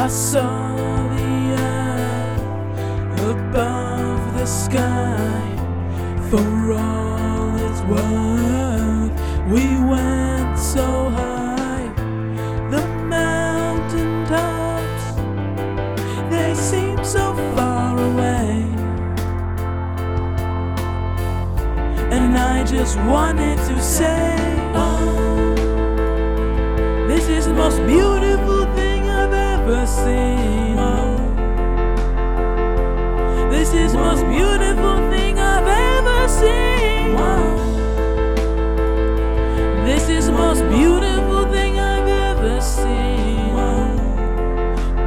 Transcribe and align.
I 0.00 0.06
saw 0.06 1.08
the 1.08 1.56
earth 1.58 3.20
above 3.20 4.38
the 4.38 4.46
sky 4.46 5.56
for 6.30 6.72
all 6.72 7.56
it's 7.66 7.82
worth. 7.82 9.10
We 9.50 9.64
went 9.84 10.56
so 10.56 11.10
high, 11.10 11.92
the 12.70 12.86
mountain 13.08 14.24
tops, 14.26 15.16
they 16.30 16.54
seem 16.54 17.04
so 17.04 17.34
far 17.56 17.98
away. 17.98 18.62
And 22.14 22.38
I 22.38 22.62
just 22.64 22.96
wanted 22.98 23.58
to 23.66 23.82
say, 23.82 24.36
Oh, 24.74 25.54
this 27.08 27.28
is 27.28 27.46
the 27.46 27.54
most 27.54 27.78
beautiful 27.84 28.47
this 33.50 33.72
is 33.74 33.92
the 33.92 33.98
most 33.98 34.24
beautiful 34.28 34.96
thing 35.10 35.38
I've 35.38 35.66
ever 35.66 36.28
seen. 36.28 37.16
This 39.84 40.08
is 40.08 40.30
most 40.30 40.62
beautiful 40.68 41.44
thing 41.52 41.78
I've 41.78 42.08
ever 42.08 42.60
seen. 42.60 43.54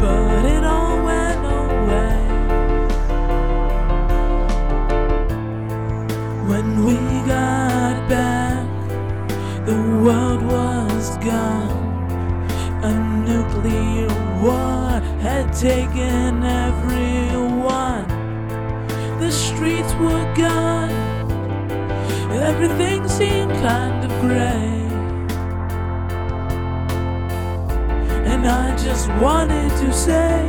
But 0.00 0.44
it 0.44 0.64
all 0.64 1.02
went 1.04 1.44
away. 1.62 2.20
When 6.50 6.84
we 6.84 6.96
got 7.26 8.08
back, 8.08 8.66
the 9.64 9.78
world 10.02 10.42
was 10.42 11.16
gone. 11.18 11.99
A 12.82 12.92
nuclear 13.28 14.08
war 14.40 15.00
had 15.20 15.52
taken 15.52 16.42
everyone. 16.42 18.08
The 19.20 19.30
streets 19.30 19.92
were 19.94 20.34
gone. 20.34 20.90
Everything 22.32 23.06
seemed 23.06 23.52
kind 23.52 24.02
of 24.02 24.10
gray. 24.22 24.80
And 28.32 28.46
I 28.46 28.74
just 28.76 29.08
wanted 29.20 29.70
to 29.82 29.92
say, 29.92 30.46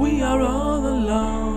We 0.00 0.22
are 0.22 0.40
all. 0.40 0.62
Alone. 0.92 1.51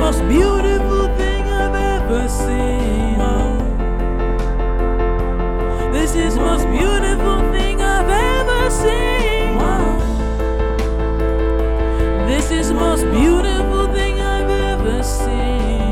Most 0.00 0.26
beautiful 0.28 1.08
thing 1.18 1.44
I've 1.44 1.74
ever 1.74 2.26
seen. 2.26 3.20
Oh, 3.20 3.58
this 5.92 6.14
is 6.14 6.36
most 6.36 6.66
beautiful 6.70 7.40
thing 7.52 7.82
I've 7.82 8.08
ever 8.08 8.70
seen. 8.70 9.58
Oh, 9.60 9.98
this 12.26 12.50
is 12.50 12.72
most 12.72 13.04
beautiful 13.10 13.92
thing 13.92 14.20
I've 14.22 14.48
ever 14.48 15.02
seen. 15.02 15.89